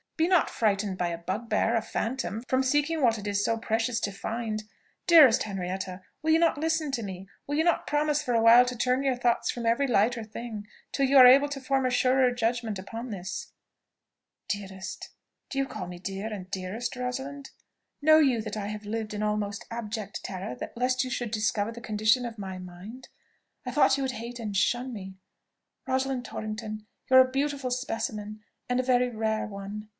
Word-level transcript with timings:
Be 0.17 0.27
not 0.27 0.51
frightened 0.51 0.99
by 0.99 1.07
a 1.07 1.17
bugbear, 1.17 1.75
a 1.75 1.81
phantom, 1.81 2.43
from 2.47 2.61
seeking 2.61 3.01
what 3.01 3.17
it 3.17 3.25
is 3.25 3.43
so 3.43 3.57
precious 3.57 3.99
to 4.01 4.11
find! 4.11 4.63
Dearest 5.07 5.43
Henrietta! 5.43 6.01
will 6.21 6.29
you 6.31 6.37
not 6.39 6.59
listen 6.59 6.91
to 6.91 7.01
me? 7.03 7.27
will 7.47 7.55
you 7.55 7.63
not 7.63 7.87
promise 7.87 8.21
for 8.21 8.33
a 8.35 8.41
while 8.41 8.63
to 8.65 8.75
turn 8.77 9.03
your 9.03 9.15
thoughts 9.15 9.49
from 9.49 9.65
every 9.65 9.87
lighter 9.87 10.23
thing, 10.23 10.67
till 10.91 11.07
you 11.07 11.17
are 11.17 11.25
able 11.25 11.49
to 11.49 11.59
form 11.61 11.85
a 11.87 11.91
surer 11.91 12.31
judgment 12.31 12.77
upon 12.77 13.09
this?" 13.09 13.51
"Dearest? 14.47 15.09
Do 15.49 15.57
you 15.57 15.65
call 15.67 15.87
me 15.87 15.97
dear, 15.97 16.31
and 16.31 16.49
dearest, 16.51 16.95
Rosalind? 16.95 17.49
Know 17.99 18.19
you 18.19 18.41
that 18.43 18.57
I 18.57 18.67
have 18.67 18.85
lived 18.85 19.15
in 19.15 19.23
almost 19.23 19.65
abject 19.71 20.23
terror 20.23 20.55
lest 20.75 21.03
you 21.03 21.09
should 21.09 21.31
discover 21.31 21.71
the 21.71 21.81
condition 21.81 22.25
of 22.25 22.37
my 22.37 22.59
mind? 22.59 23.09
I 23.65 23.71
thought 23.71 23.97
you 23.97 24.03
would 24.03 24.13
hate 24.13 24.37
and 24.39 24.55
shun 24.55 24.93
me. 24.93 25.15
Rosalind 25.87 26.25
Torrington! 26.25 26.85
you 27.09 27.17
are 27.17 27.21
a 27.27 27.31
beautiful 27.31 27.71
specimen, 27.71 28.41
and 28.69 28.79
a 28.79 28.83
very 28.83 29.09
rare 29.09 29.47
one. 29.47 29.89